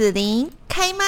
[0.00, 1.04] 子琳开麦。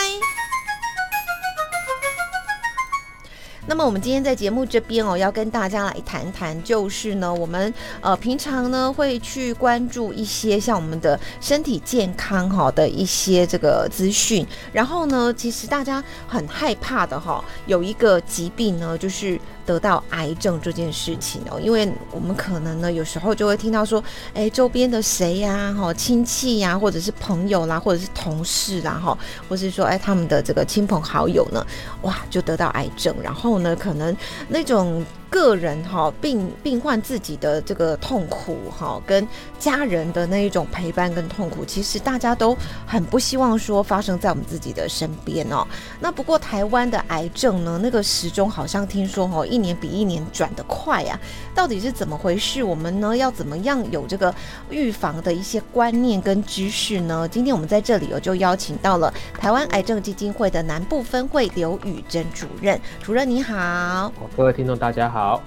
[3.67, 24.03] 那么我们今天在节目这边哦，要跟大家来谈谈，就是呢，我们呃平常呢会去关注一些像我们的身体健康哈的一些这个资讯，然后呢，其实大家很害怕的哈，有一个疾病呢，就是得到癌症这件事情哦，因为我们可能呢有时候就会听到说，
[24.35, 29.17] 哎，周边的谁呀，哈，亲戚呀，或者是朋友啦，或者是同事啦，哈，
[29.49, 31.67] 或是说，哎，他们的这个亲朋好友呢，
[32.03, 33.53] 哇，就得到癌症，然后。
[33.63, 34.17] 呢，可能
[34.49, 35.05] 那种。
[35.33, 39.27] 个人哈病病患自己的这个痛苦哈，跟
[39.59, 42.55] 家人的那一种陪伴跟痛苦，其实大家都
[42.87, 45.67] 很不希望说发生在我们自己的身边哦。
[45.99, 51.19] 那不过台湾的癌症呢，那个时钟好像听说哦，一年比一年转得快呀，
[51.55, 52.63] 到底是怎么回事？
[52.63, 54.35] 我们呢要怎么样有这个
[54.69, 57.27] 预防的一些观念跟知识呢？
[57.27, 59.11] 今天我们在这里我就邀请到了
[59.41, 65.22] 台湾癌症基金会的南部分会刘宇珍主任，主任你好，各位听众大家好。
[65.23, 65.41] 好，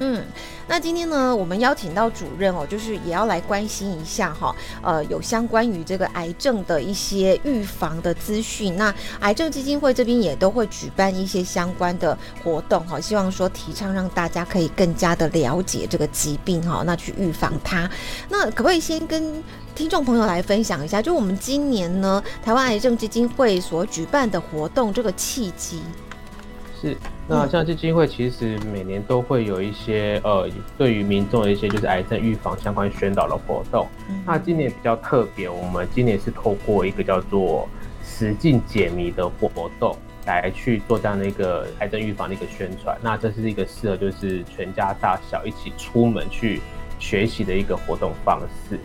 [0.00, 0.22] 嗯，
[0.68, 8.76] 那今天呢，我们邀请到主任哦，就是也要来关心一下哈，呃，有相关于这个癌症的一些预防的资讯。
[8.76, 17.90] 那癌症基金会这边也都会举办一些相关的活动哈，希望说提倡让大家可以更加的了解这个疾病哈，那去预防它。
[18.28, 19.42] 那可不可以先跟
[19.74, 25.80] 听众朋友来分享一下，就我们今年呢，台湾癌症基金会所举办的活动这个契机？
[26.82, 26.96] 是。
[27.28, 33.86] 那像基金会其实每年都会有一些呃，对于民众的一些就是癌症预防相关宣导的活动。
[34.26, 37.68] 那今年比较特别，我们今年是透过一个叫做
[38.04, 42.98] “实境解谜”的活动来去做这样的一个癌症预防的一个宣传。
[43.00, 46.60] 那这是一个适合就是全家大小一起出门去
[46.98, 48.78] 学习的一个活动方式。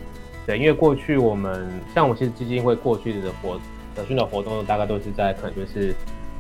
[0.46, 3.60] 对，因为过去我们像我们其实基金会过去的活
[3.96, 5.94] 的宣导活动，大概都是在可能就是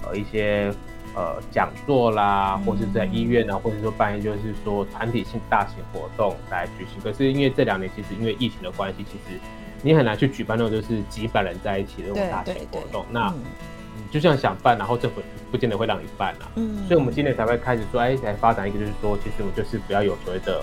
[0.05, 0.71] 呃一些。
[1.15, 7.01] 呃，讲座啦，或是在医院啊，或者说办，就是说团体性大型活动来举行。
[7.01, 9.39] 可是因为这两年其实因为疫情的关系，其实
[9.81, 13.03] 你很难去举办那种就是几百人在一起的那种大型活动。
[13.09, 13.33] 那
[13.95, 16.51] 你就像想办，然后政府不见得会让你办啊。
[16.55, 16.85] 嗯。
[16.87, 20.61] 所以我们今年才会开始说，哎，来发展一个就是说，其实我们就是不要有所谓的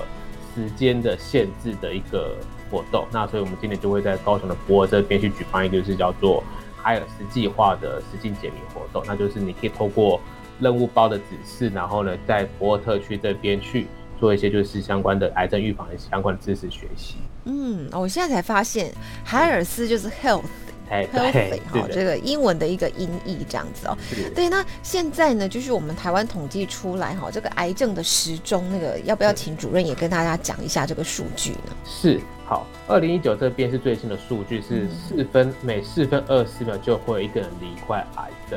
[0.54, 2.37] 时间的限制的一个
[2.71, 3.09] 活动。
[3.10, 6.44] 那所以我们今年就会在高雄的博尔这边去举办一个就是叫做
[6.84, 9.03] 海尔斯计划的实境解谜活动。
[9.06, 10.21] 那就是你可以透过
[10.61, 13.89] 任务包的指示，然后呢，在博尔特区这边去
[14.21, 17.17] 做一些就是相关的癌症预防的相关的知识学习。
[17.47, 18.93] 嗯，我现在才发现
[19.25, 23.99] 海尔斯就是 health，healthy 哈，这个英文的一个音译这样子哦。
[24.34, 31.77] 对，那现在呢，就是我们台湾统计出来哈，这个癌症的时钟，那个要不要请主任也跟大家讲一下这个数据呢？
[31.84, 32.21] 是，
[32.54, 38.56] 好，二零一九这边是最新的数据，是四分每四分二十秒就会有一个人罹患癌症。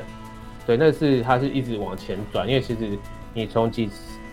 [0.68, 2.96] 对，那是它是一直往前转，因为其实
[3.34, 3.90] 你从几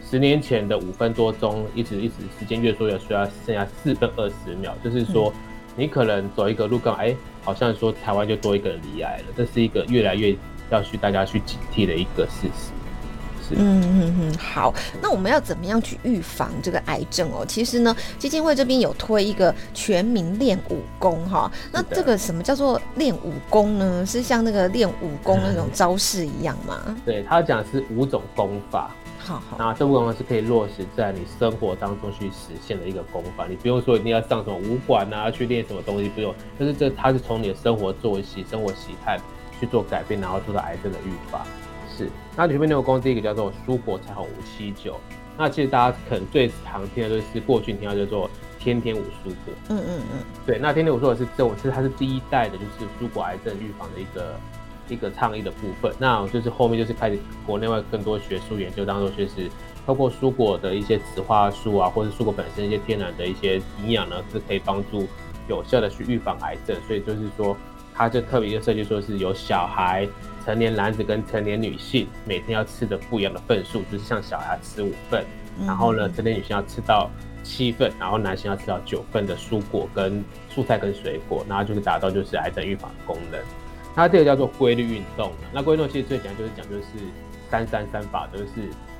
[0.07, 5.33] 十年前的五分多钟，一直一直时间越缩越缩，要剩下四分二十秒，就是说
[5.75, 10.37] 你可能走一个路杠，哎，好像说台湾就多一个人离癌了，这是一个越来越
[10.69, 12.71] 要去大家去警惕的一个事实。
[13.51, 14.73] 嗯嗯嗯，好，
[15.03, 17.45] 那我们要怎么样去预防这个癌症哦？
[17.47, 21.51] 其实呢，基金会这边有推一个全民练武功哈。
[21.71, 24.05] 那这个什么叫做练武功呢？
[24.07, 26.97] 是像那个练武功那种招式一样吗？
[27.05, 33.47] 对他讲是五种功法，好，好，那这五种功法是可以落实在你生活当中去实现的一个功法。
[33.49, 39.19] 你不用说一定要上什么武馆啊，去练什么东西，不用，就是这它是从你的生活作息、生活习惯
[39.61, 41.47] 去做改变，然后做到癌症的预防。
[41.97, 44.99] 是，那里面六功第一个叫做蔬果彩虹五七九，
[45.39, 48.29] 那其实大家可能最常听的就是过去听到叫做
[48.59, 54.35] 天天五蔬果，嗯嗯嗯，对，那天天五蔬果是这，我是它是第一代的，就是蔬果癌症预防的一个
[54.89, 59.51] 一个倡议的部分，那就是后面就是开始国内外更多学术研究当中，就是
[59.87, 65.07] 透过蔬果的一些植化素啊，或者蔬果本身一些天然的一些营养呢，是可以帮助
[65.49, 67.57] 有效的去预防癌症，所以就是说，
[67.95, 70.09] 它就特别一个设计说是有小孩。
[70.45, 75.25] 成年男子跟成年女性每天要吃的不一样的份数，就是像小孩吃五份，
[75.67, 77.11] 然后呢，成年女性要吃到
[77.43, 80.23] 七份，然后男性要吃到九份的蔬果跟
[80.55, 83.41] 蔬菜跟水果，然后就是达到就是癌症预防的功能。
[83.95, 86.85] 它这个叫做规律运动那规律运动其实最讲就是讲就是
[87.51, 88.47] 三三三法，就是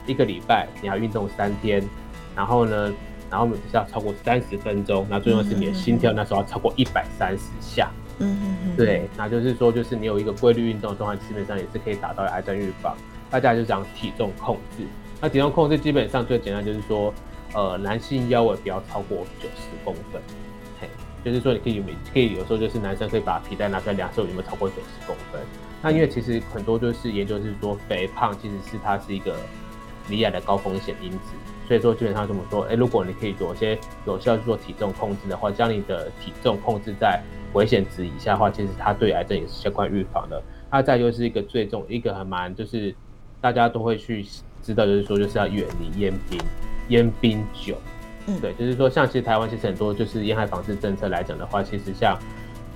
[0.07, 1.87] 一个礼拜你要运动三天，
[2.35, 2.91] 然后呢，
[3.31, 7.91] 然后每次要超过三十分钟，那最重要是你的心跳那时候要超过一百三十下。
[7.93, 12.97] 嗯嗯嗯，嗯嗯嗯对，那就是说，就是你有一个规律运动的状态，基本上也是可以达到癌症预防。
[13.31, 14.85] 大家就讲体重控制，
[15.21, 17.13] 那体重控制基本上最简单就是说，
[17.53, 20.23] 呃，男性腰围不要超过九十公分，
[20.81, 20.89] 嘿，
[21.25, 25.41] 就是说你可以每可以有时候就是男生可以把皮带拿出来量，说有没有超过九十公分。
[25.83, 29.37] 那因为其实很多就是研究是说肥胖其实是它是一个
[30.09, 31.19] 离癌的高风险因子，
[31.67, 37.23] 所以说基本上这么说，哎，如果你可以做些有效去做体重控制的话，将你的体重控制在
[37.53, 40.43] 危险值以下的话，其实它对癌症也是相关预防的。
[40.71, 42.95] 那再就是一个最重一个很蛮就是
[43.41, 44.27] 大家都会去
[44.63, 46.41] 知道，就是说就是要远离烟槟、
[46.89, 47.77] 烟槟酒。
[48.27, 52.19] 嗯，对，就是说，像其实台湾其实很多就是烟害防治政策来讲的话，其实像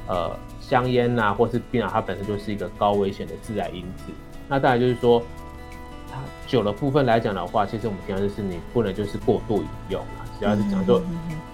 [0.07, 0.31] 呃
[0.61, 4.13] 香烟呐，或是槟榔，它本身就是一个高危险的致癌因子。
[4.47, 5.48] 那当然就是说，它
[6.47, 11.01] 酒的部分来讲的话，其实我们平常就是你不能就是过度饮用啊，只要是讲说，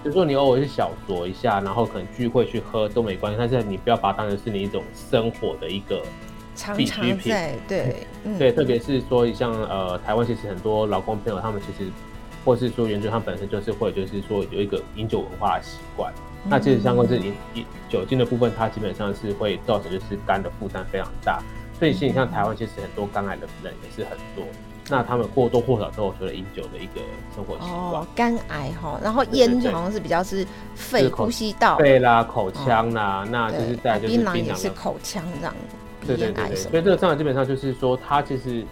[0.02, 6.02] 就是说你偶尔是小酌一下，然后可能聚会去喝都没关系，但是你不要把它当成是你一种生活的一个
[6.76, 7.34] 必需品。
[7.69, 8.06] 对
[8.38, 11.90] 对，特别是说像呃台湾其实很多老公朋友他们其实。
[12.44, 16.12] 或是说，原住他本身就是会，就是说有一个饮酒文化的习惯。
[16.46, 21.43] 那其实相关是饮饮酒精的部分，它基本上是会造成就是肝的负担非常大。
[21.84, 24.44] 所以，其实像台湾其实很多肝癌的人也是很多。
[24.88, 27.00] 那他们或多或少都有所谓饮酒的一个
[27.34, 27.72] 生活习惯。
[27.72, 35.54] 哦，肝癌哈，然后烟好像是比较是肺呼吸道、肺啦、口腔啦，那就是在就是槟榔也是口腔这样。
[36.06, 38.64] 对对对对，所以这个上基本上就是说，它其实。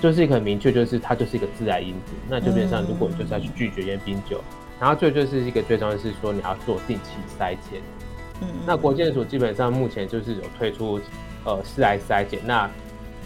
[0.00, 2.12] 就是一个很明确，就是它就是一个致癌因子。
[2.28, 4.40] 那基本上，如果你就是要去拒绝烟冰酒，
[4.78, 7.82] 然后最就是一个最重要的是说你要做定期筛检。
[8.40, 11.00] 嗯，那国健署基本上目前就是有推出
[11.48, 12.68] 呃四癌筛检，那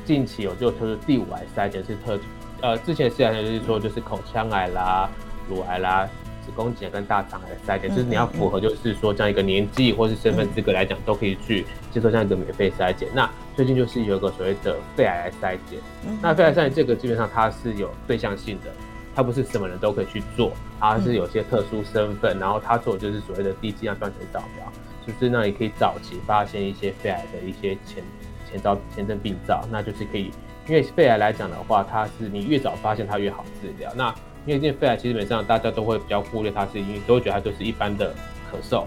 [0.04, 2.18] 近期有就推出第五癌筛检是特
[2.60, 5.10] 呃之前四癌就是说就是口腔癌啦、
[5.48, 6.08] 乳癌啦。
[6.44, 13.08] 子宫颈跟大肠癌的筛检，就是你要符合，就是说这样一个年纪或是身份资格来讲，都可以去接受这样一个免费筛检。
[13.14, 15.78] 那最近就是有一个所谓的肺癌筛检，
[16.20, 18.72] 那肺癌筛检这个基本上它是有对象性的，
[19.14, 24.72] 它不是什么人都可以去做，它是有些特殊身份，然后他做就是所谓的低剂量断层扫描，
[25.06, 28.02] 就是那你可以早期发现一些肺癌的一些前
[28.50, 30.30] 前兆、前症病灶，那就是可以，
[30.68, 33.92] 因为肺癌来讲的话，它是你越早发现它越好治疗。
[33.94, 34.14] 那
[34.44, 38.14] 因为这肺癌基本上大家都会比较忽略它，是因为都会觉得它就是一般的
[38.50, 38.84] 咳嗽，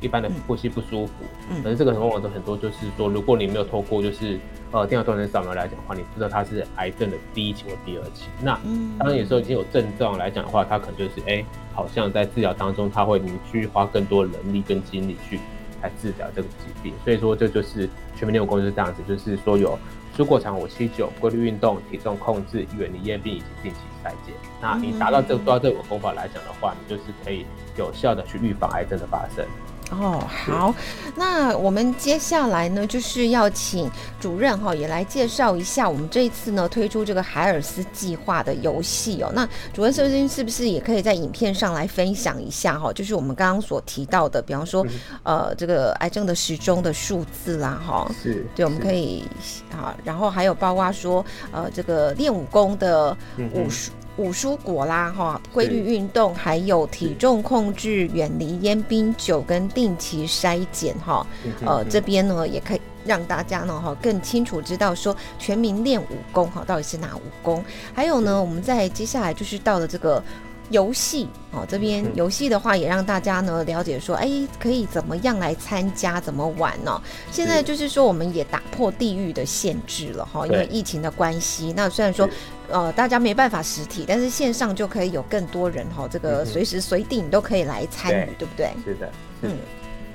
[0.00, 1.12] 一般的呼吸不舒服。
[1.50, 4.38] 嗯，可是这个往往都很多，就是说如果你没有透过就是
[4.72, 8.26] 呃电脑断层扫描来讲的话，你不知道它是癌症的第一期或第二期。
[8.42, 8.58] 那
[8.98, 11.44] 当然有时候已经有症状来讲的话，它可能就是哎，
[11.74, 15.38] 好像在治疗当中，它会你去花更多人力跟精力去
[15.82, 16.92] 来治疗这个疾病。
[17.04, 19.78] 所以说这就是全民练武功就是这样子，就是说有。
[20.18, 24.34] 蔬果场五七九，规律运动，体重控制，远离烟病以及定期筛检。
[24.60, 27.46] 那你达到这做到这五功法来讲的话，你就是可以
[27.78, 29.46] 有效的去预防癌症的发生。
[29.90, 30.74] 哦，好，
[31.16, 33.90] 那我们接下来呢，就是要请
[34.20, 39.32] 主任哈也来介绍一下我们这一次呢推出这个海尔斯计划的游戏哦。
[39.34, 42.92] 那主任是不是是不是也可以在影片上来分享一下哈？
[42.92, 44.86] 就是我们刚刚所提到的，比方说
[45.24, 49.24] 呃这个癌症的时钟的数字啦哈，是对，我们可以
[49.72, 53.16] 啊，然后还有包括说呃这个练武功的
[53.54, 53.90] 武术。
[54.20, 61.26] 五蔬果啦，哈，规律运动，还有体重控制，远离烟槟酒跟定期筛检，哈，
[61.64, 67.64] 呃，这边呢也可以让大家呢哈更清楚知道说全民练武功哈到底是哪武功，
[67.94, 70.22] 还有呢，我们在接下来就是到了这个。
[70.70, 77.02] 游戏哦，这边游戏的话也让大家呢了解说，哎，可以怎么样来参加，怎么玩呢？
[77.30, 81.74] 现在就是说，我们也打破地域的限制了哈，因为疫情的关系。
[81.76, 82.28] 那虽然说，
[82.68, 88.70] 呃，大家没办法实体，但是线上就可以有更多人哈，这个随时随地你都可以来参与，对不对？
[88.84, 89.12] 是的，
[89.42, 89.56] 嗯，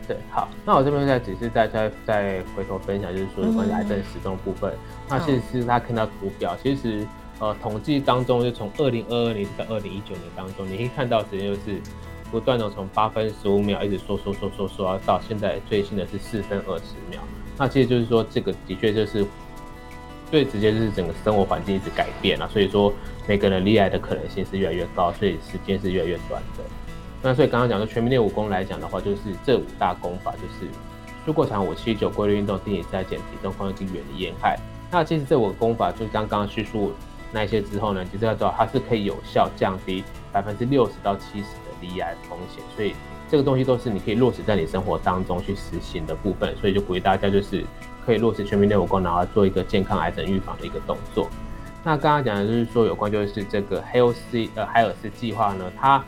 [0.08, 4.74] 对，好，那我这边再只是再再再回头分享，就是说关于癌症时钟部分。
[5.10, 7.06] 那其实是大家看到图表，其实。
[7.39, 11.82] 呃，统计当中就从二零二二年到二零一九年当中，你可以看到时间就是
[12.32, 17.22] 不断的从八分十五秒一直缩缩缩缩缩到现在最新的是四分二十秒。
[17.58, 19.25] 那其实就是说，这个的确就是
[20.32, 22.94] 最直接就是整个生活环境一直改变了，所以说
[23.27, 26.63] 每个人离癌的可能性是越来越高，所以时间是越来越短的。
[27.22, 30.72] 那所以刚刚讲说全民练武功来讲的话，就是这五大功法就是
[31.27, 34.58] 蔬果场五七九规律运动、定期在减体重、控制远离烟害。
[34.89, 36.94] 那其实这五个功法就刚刚叙述。
[37.36, 40.01] 那些之后呢，就是要知道它是可以有效降低
[40.32, 42.96] 百分之六十到七十的离癌风险，所以
[43.30, 47.62] 这个东西都是你可以落实在你生活当中去实行的部分，所以就鼓励大家就是
[48.06, 51.30] 可以落实全民内五功，然后做一个健康癌症预防的一个动作。
[51.84, 56.01] 那刚刚讲的就是说有关就是这个 Health 呃海尔斯计划呢，它。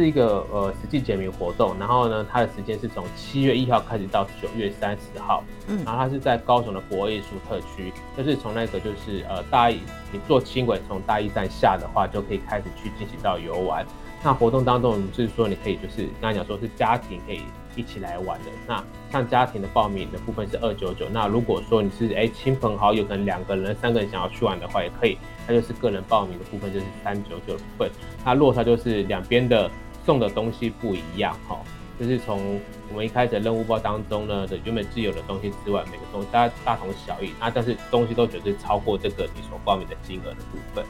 [0.00, 9.78] 是一个呃实际简明活动，然后呢，它的时间是从七月一号开始到九月三十号，嗯，然后它是在高雄的博艺术特区，就是从那个就是呃大一，
[10.10, 13.86] 你坐轻轨从大一站下的话，就可以开始去进行到游玩。
[14.24, 17.42] 那活动当中就是说，你可以就是刚才讲说是家庭可以
[17.76, 18.46] 一起来玩的。
[18.66, 18.82] 那
[19.12, 27.90] 像家庭的报名的部分是二九九，那如果说你是哎亲朋好友可能两个人、三个人想要去玩的话，也可以，那就是个人报名的部分就是三九九部分。
[28.24, 29.70] 那落差就是两边的
[30.04, 31.58] 送的东西不一样哈。
[31.96, 40.84] 就是从我们一开始任务包当中呢的原本自有的东西之外，每个东西大家大同小异啊，但是东西都绝对超过这个你所报名的金额的部分。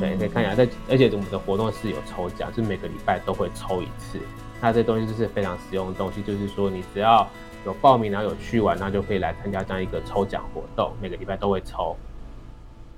[0.00, 4.18] 对，可以看一下，在而且我们的活动是有抽奖，是每个礼拜都会抽一次。
[4.60, 7.24] 那这东西就是非常实用的东西，就是说你只要
[7.64, 11.96] 有报名然后有去玩，那就可以来参加这样一个抽奖活动，每个礼拜都会抽。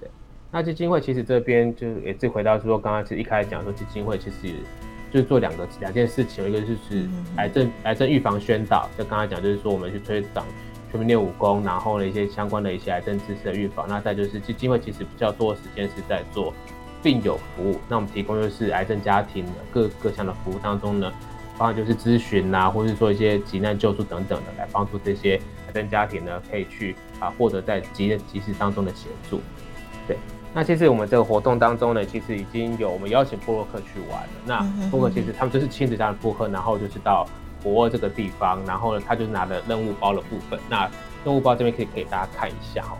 [0.01, 0.09] 对，
[0.51, 4.55] 那基金会其实这边就也是回到说，刚刚其实一开始讲说基金会其实。
[5.13, 10.45] 就是做两个两件事情，一个就是癌症癌症预防宣导，就刚才讲，就是说我们去推广
[10.91, 13.87] 全民练武功，然后呢一些相关的一些癌症知识的预防。
[13.89, 16.53] 那再就是基金会其实比较多的时间是在做
[17.03, 21.13] 病友服务，那我们提供就是癌症家庭的各各项的服务当中呢，
[21.57, 29.41] 包括就是咨询呐，或者是说一些急难救助等等的，来帮助这些癌症家庭呢可以去啊获得在急急时当中的协助，
[30.09, 30.17] 对。
[30.57, 34.29] 那其实我们这个活动当中呢，其实已经有我们邀请布洛克去玩了。
[34.47, 37.29] 那布洛克其实他们就是亲自这样布克，然后就是到
[37.63, 40.59] 博沃这个地方，然后呢，他就拿了任务包的部分。
[40.71, 40.91] 那
[41.27, 42.97] 任务包这边可以给大家看一下哦，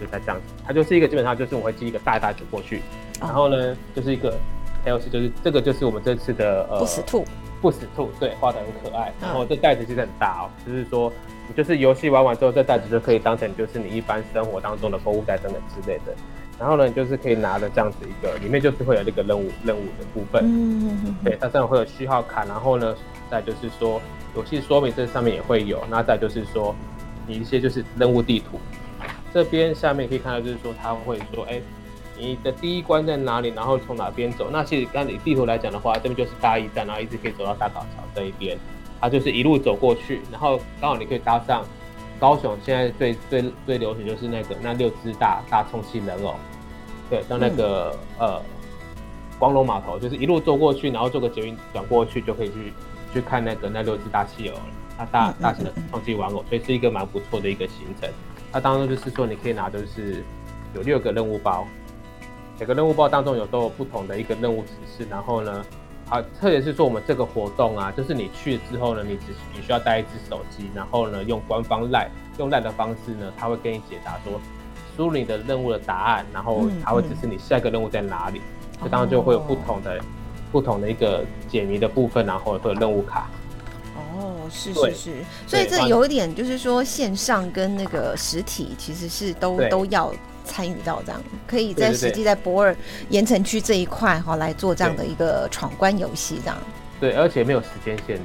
[0.00, 2.80] 就在这样子，它就是一个基本上就是我会寄一个大袋子过去，
[3.20, 4.34] 然后呢就是一个
[4.86, 7.26] L C，就是这个就是我们这次的呃不死兔，
[7.60, 9.12] 不死兔，对，画的很可爱。
[9.20, 11.12] 然后这袋子其实很大哦，就是说
[11.54, 16.14] 就是游戏玩完之后，这袋子就可以当成就是你一般生活当中的购物袋等等之类的。
[16.60, 22.94] 然后呢，你就是可以拿着这样子一个，里面就是会有那个任务任务的部分，嗯，对，它上面会有序号卡，然后呢，
[23.30, 23.98] 再就是说
[24.36, 26.76] 游戏说明这上面也会有，那再就是说
[27.26, 28.60] 你一些就是任务地图，
[29.32, 31.62] 这边下面可以看到就是说它会说，哎，
[32.18, 34.50] 你的第一关在哪里，然后从哪边走？
[34.52, 38.58] 那其实刚你地图来讲的话，这边就是大一站，然后一直可以走到大岛桥这一边，
[39.00, 41.64] 它就是一路走过去，然后刚好你可以搭上
[42.18, 46.34] 高雄现在最最最流行就是那个那六只大大充气人偶。
[47.10, 48.40] 对，到那个呃，
[49.36, 52.72] 光荣码头，就是一路坐过去，然后坐个捷运转过去，就可以去
[53.12, 54.62] 去看那个那六只大企鹅了，
[54.96, 58.08] 它大大型的充气玩偶，所以是一个蛮不错的一个行程。
[58.52, 60.22] 它当中就是说，你可以拿就是
[60.72, 61.66] 有六个任务包，
[62.60, 65.04] 每个任务包当中有都有不同的一个任务指示。
[65.10, 65.64] 然后呢，
[66.08, 74.40] 啊，特别是说我们这个活动啊，就是你去了之后呢，你只你需要带一只手机，然后呢，用官方赖用赖的方式呢，他会跟你解答说。
[74.96, 78.40] 输入你的任务的答案，然后它会指示你下一个任务在哪里，
[78.82, 80.00] 这当然就会有不同的、
[80.50, 83.28] 不同的一个解谜的部分，然后会有任务卡。
[83.96, 85.14] 哦，是是是，
[85.46, 90.12] 所以这有一点就是说线上跟那个实体其实是都都要
[90.44, 92.74] 参与到这样，可以在实际在博尔
[93.10, 96.56] 盐城区这一块哈来做这样的一个闯关游戏这样。
[97.00, 98.22] 对，而且没有时间限制，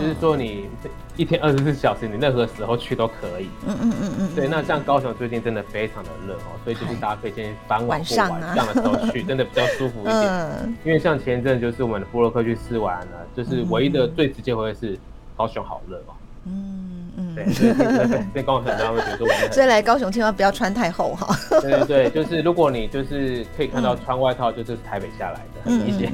[0.00, 0.68] 就是说你
[1.16, 3.48] 一天二十四小时，你任何时候去都可以。
[3.66, 4.30] 嗯嗯嗯嗯。
[4.34, 10.20] 对，那像高雄最近真的非常的热哦，所以就是大家可以先傍晚或晚上的时候去，真的比较舒服一点。
[10.20, 10.76] 嗯。
[10.84, 14.98] 因为像前一阵就是我们的布洛克去试玩了，就是唯一的最直接回应是
[15.36, 16.14] 高雄好热哦。
[16.46, 17.34] 嗯嗯。
[17.36, 19.52] 对 对对对，高雄很多人会觉得我们。
[19.52, 21.32] 所以来高雄千万不要穿太厚哈。
[21.60, 26.12] 对对对，就是如果你就是可以看到穿外套，就是台北下来的很明显。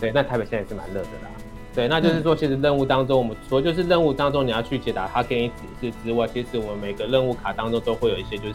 [0.00, 1.30] 对，那台北现在也是蛮热的啦。
[1.72, 8.54] 对，那就是说，其实任务当中，我们除了就是任务当中你要去解答他给你指示之外，其实我们每个任务卡当中都会有一些就是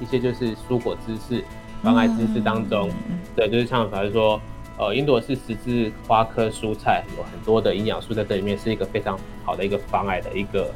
[0.00, 1.44] 一些就是蔬果知识、
[1.82, 2.88] 防癌知识当中，
[3.36, 4.40] 对，就是像比如说，
[4.78, 10.72] 呃，云朵是十字花科蔬菜，有很多的营养素在这里面，是一个非常好的一个防癌的一个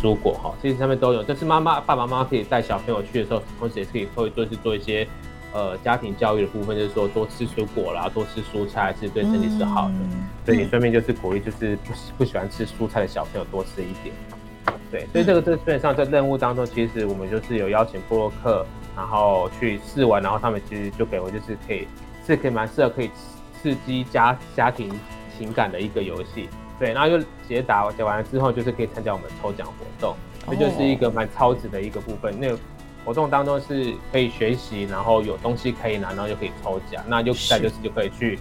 [0.00, 0.54] 蔬果哈。
[0.62, 5.06] 其实上面都有，就是妈妈爸爸妈妈可以带小朋友去的时候，同时也可以会做是做一些。
[5.52, 9.94] 呃，家庭教育的部分就是说多吃水果啦，多吃蔬菜是对身体是好的。
[10.44, 14.14] 所以你顺便就是鼓励，就是不不喜欢吃蔬菜的小朋友多吃一点。
[14.90, 18.66] 对，所以这个这基本上在任务当中，其实我们就是有邀请布洛克，
[18.96, 21.86] 然后去试玩，然后他们其实就给我就是可以
[22.26, 23.10] 是可以蛮适合可以
[23.60, 24.90] 刺激家家庭
[25.38, 26.48] 情感的一个游戏。
[26.78, 30.16] 对，然后就解答解完了之后，就是可以参加我们抽奖活动，
[30.50, 32.34] 这就是一个蛮超值的一个部分。
[32.38, 32.48] 那
[33.04, 37.02] 活动当中是可以学习，然后有东西可以拿，然后就可以抽奖。
[37.08, 38.38] 那就再就是就可以去，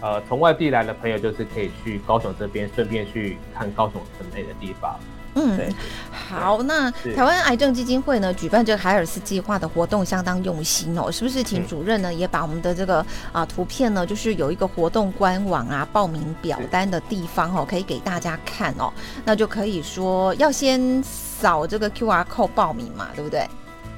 [0.00, 4.98] 呃，从外地来的朋友就是可以去高雄这边，顺便去看高雄城内的地方。
[5.34, 5.68] 嗯，对。
[6.10, 11.42] 好，那台湾癌症基金会呢举办这个海尔斯计划的活动相当用心哦，是不是？
[11.42, 18.92] 请主任呢也把我们的这个啊图片呢，就是有一个活动官网啊报名表单的地方哦，可以给大家看哦。
[19.24, 23.46] 那就可以说要先扫这个 Q R code 报名嘛，对不对？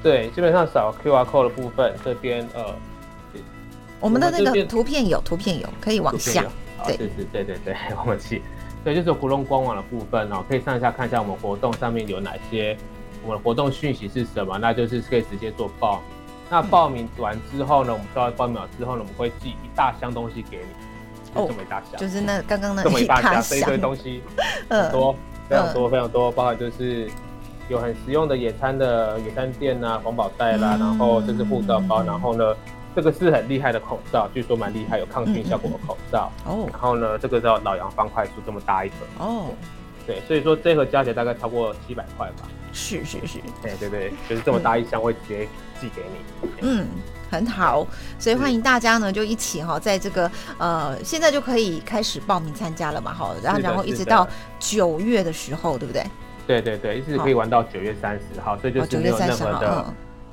[0.03, 2.73] 对，基本上扫 Q R code 的部分，这边呃，
[3.99, 6.43] 我们的那个图片有图片有，可以往下。
[6.85, 8.41] 对，是是，对对对， 我们去
[8.83, 12.75] 对，就是活动官网的部分哦，可以上一下看一下我们活动上面有哪些，
[13.23, 16.03] 我们的活动讯息是什么，那就是可以直接做报名。
[16.49, 20.63] 那报名完之后呢，我们收到报名之后呢，我们会寄一大箱东西给你，
[21.39, 24.23] 哦，这么一大箱，就是那刚刚那这么一大箱这一堆东西，
[24.67, 25.15] 很多，
[25.47, 27.07] 非常多非常多，包含就是
[27.71, 32.55] 有很实用的野餐的野餐垫啊、环保袋啦，然后这是护照包，然后呢。
[32.93, 36.29] 这个是很厉害的口罩，据说蛮厉害，有抗菌效果的口罩。
[36.43, 36.67] 哦。
[36.69, 38.95] 然后呢，这个叫老杨方块酥，这么大一盒。
[39.19, 39.45] 哦。
[40.05, 42.49] 对，所以说这盒加起来大概超过七百块吧。
[42.73, 43.39] 是是是。
[43.63, 45.47] 对对对，就是这么大一箱会直接
[45.79, 46.49] 寄给你。
[46.63, 46.85] 嗯，
[47.29, 47.87] 很好。
[48.19, 53.33] 所以欢迎大家呢，就一起哈，在这个呃，现在就可以开始报名参加了嘛，哈。
[53.41, 54.27] 然后然后一直到
[54.59, 56.05] 九月的时候，对不对？
[56.51, 59.85] 对对对，一直可以玩到九月三十号，所以就是没有任何的。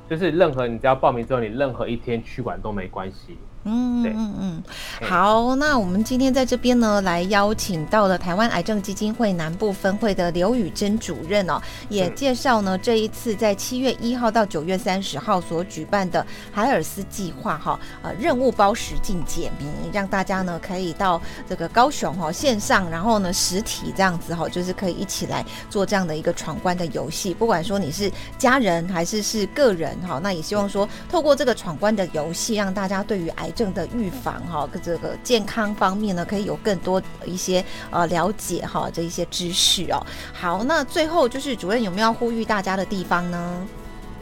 [0.09, 3.37] 就是任何你只要报名之后，你任何一天去玩都没关系。
[3.69, 4.63] 嗯嗯嗯，
[5.07, 40.01] 好，那我们今天在这边呢，来邀请到了台湾癌症基金会南部分会的刘宇珍主任哦，也介绍呢这一次在七月一号到九月三十号所举办的海尔斯计划哈，呃任务包实境解谜，让大家呢可以到这个高雄哈线上，然后呢实体这样子哈，就是可以一起来做这样的一个闯关的游戏，不管说你是家人还是是个人哈，那也希望说透过这个闯关的游戏，让大家对于癌症的预防哈，跟这个健康方面呢，可以有更多一些呃了解哈，这一些知识哦。
[40.31, 43.67] 好，那最后就是主任有没有呼吁大家的地方呢？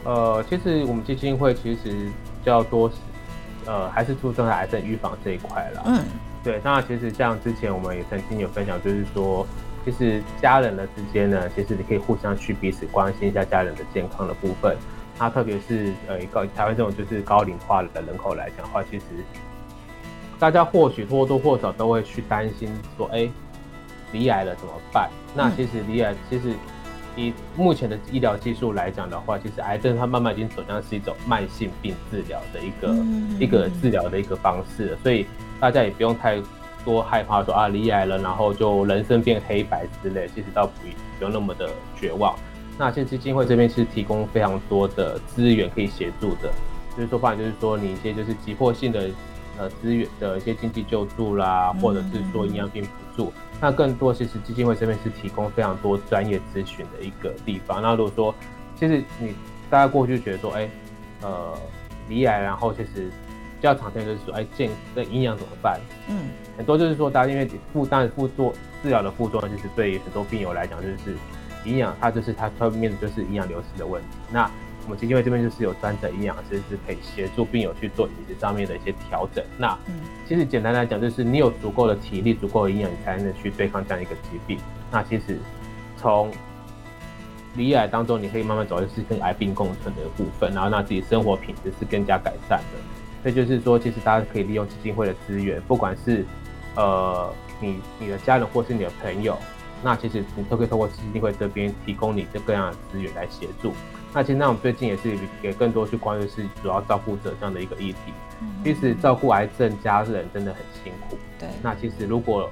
[0.02, 2.90] 呃，其实我们基金会其实比较多，
[3.64, 5.82] 呃，还是注重在癌症预防这一块了。
[5.86, 6.02] 嗯，
[6.42, 6.60] 对。
[6.64, 9.46] 那其实像之前我们也曾经有分享，就是说，
[9.84, 14.76] 其实家人的之间呢，其实你可以互相去彼此关心一下家人的健康的部分。
[15.18, 19.04] 那特别是呃高台湾这种就是高龄化的人口来讲的话，其实
[20.38, 23.28] 大家或许或多或少都会去担心说，哎，
[24.12, 25.10] 离癌了怎么办？
[25.34, 26.52] 那其实离癌其实
[27.16, 32.94] 以目前的医疗技术来讲的话，其实癌症它慢慢已经走向是一种慢性病治疗的一个
[33.40, 35.26] 一个治疗的一个方式，所以
[35.58, 36.40] 大家也不用太
[36.84, 40.72] 多害怕说啊离癌了，然后就人生变黑白之类，其实倒不
[41.18, 42.36] 不用那么的绝望。
[42.78, 46.48] 那现基金会这边是提供非常多的资源可以协助的，
[46.96, 49.10] 就是说，不然就是说你一些就是急迫性的
[49.58, 53.32] 呃资源的一些经济救助啦，或者是说营养品补助。
[53.60, 57.82] 那更多其实基金会这边是提供非常多专业咨询的一个地方。
[57.82, 58.32] 那如果说
[58.76, 59.34] 其实你
[59.68, 60.70] 大家过去觉得说，哎，
[61.22, 61.58] 呃，
[62.08, 63.10] 离癌，然后其实
[63.56, 65.80] 比较常见就是说，哎，健的营养怎么办？
[66.08, 71.16] 嗯，很多就是说大家因为负担副作治疗的副作用，其实对很多病友来讲就是。
[71.64, 74.08] 营养，它就是它后面就是营养流失的问题。
[74.30, 74.50] 那
[74.84, 79.44] 我们基金会这边就是有专责营养师，是可以协助病友去做饮食上面的一些调整。
[79.58, 79.76] 那
[80.26, 84.58] 其实简单来讲，就是你有足够的体力、足够的营养，你才能去对抗这样一个疾病。
[84.90, 85.38] 那其实
[85.98, 86.32] 从
[87.54, 92.78] 离癌当中，你可以慢慢走，就是跟癌病共存的部分，然后让自己生活品质是更加改善的。
[93.22, 96.24] 所以就是说，其实大家可以利用基金会的资源，不管是
[96.76, 99.36] 呃你你的家人或是你的朋友。
[99.82, 103.72] 那其实你都可以透过基金会这边提供你这各样的资源来协助。
[104.12, 108.12] 那其实那我们最近也是给更多去关注是主要照顾者这样的一个议题。
[108.64, 111.16] 其实照顾癌症家人真的很辛苦。
[111.38, 111.48] 对。
[111.62, 112.50] 那其实如果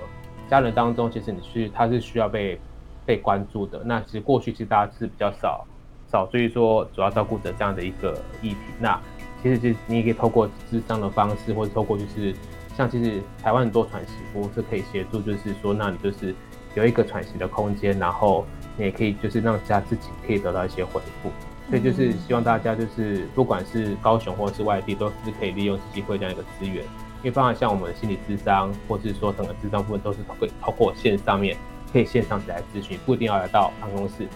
[0.50, 2.60] 家人当中，其实你是他是需要被
[3.04, 3.82] 被关注的。
[3.84, 5.66] 那其实过去其实大家是比较少
[6.12, 8.58] 少注意说主要照顾者这样的一个议题。
[8.78, 9.00] 那
[9.42, 12.34] 其实就你也可以透过智商的方式，或者透过就是
[12.76, 16.34] 像其实台湾很多喘息服务是可以协助，就是说那你就是。
[16.76, 21.32] 有一个喘息的空间，然后你也可以就是让家自己可以得到一些回复，
[21.70, 26.84] 所以就是希望大家就是不管是高雄或者是外地，都是可以利用机会这样一个资源，
[27.22, 31.56] 因为包含像我们心理智商，或是说整个智商部分都是会透过线上面
[31.90, 34.28] 可以线上来咨询，不一定要来到办公室，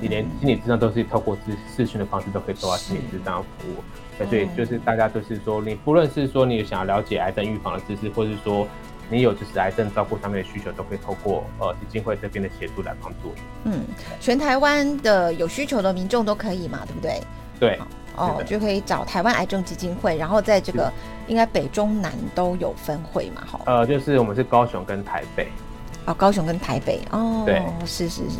[0.00, 8.66] 你连心理智商都是透过咨视讯的方式都可以做到心理智商服务，所以就是大家就是说，你不论是说你想要了解癌症预防的知识，或是说。
[9.08, 13.34] 你有就是癌症照顾上面的需求，都可以透过呃基金会这边的协助来帮助。
[13.64, 13.84] 嗯，
[14.20, 17.20] 全台湾的有需求的民众都可以嘛，对不对？
[17.60, 17.78] 对。
[18.16, 20.90] 哦，就可以找台湾癌症基金会，然后在这个
[21.26, 23.60] 应该北中南都有分会嘛，哈。
[23.66, 25.48] 呃，就是我们是高雄跟台北。
[26.06, 28.38] 哦，高雄跟台北哦，对，是是是，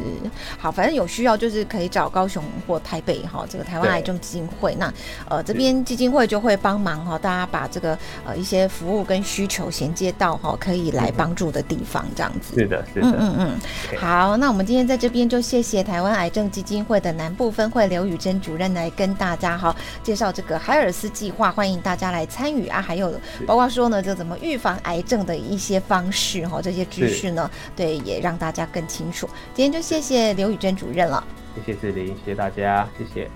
[0.56, 4.92] 好，反正有需要就是可以找高雄或台北哈，这个台湾癌症基金会，那
[5.28, 12.54] 呃这边基金会就会帮忙哈，大家把这个呃一些服务跟需求衔接到哈，可以来帮助的地方这样子。
[12.54, 13.98] 是的，是的，嗯嗯嗯。
[13.98, 19.74] 好，那我们今天在这边就谢谢台湾癌症基金会的南部分会刘宇珍主任来跟大家哈
[20.04, 23.12] 介绍这个海尔斯计划，欢迎大家来参与啊，还有
[23.44, 27.50] 包括说呢，就怎么预防癌症的一些方式哈，这些知识呢。
[27.56, 29.28] 呢，对，也让大家更清楚。
[29.54, 31.22] 今天就谢谢刘宇珍主任了，
[31.54, 33.30] 谢谢子琳，谢谢大家，谢谢。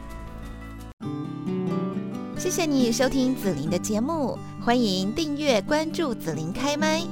[2.39, 7.03] 谢谢你收听紫琳的节目，欢迎订阅关注紫琳开麦。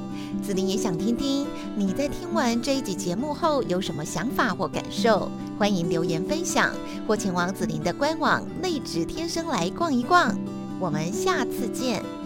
[0.42, 6.72] 紫琳也想听听你在听完这一集节目后有什么想法或感受，欢迎留言分享
[7.06, 10.34] 或前往紫琳的官网内指天生来逛一逛。
[10.80, 12.17] 我们下次见。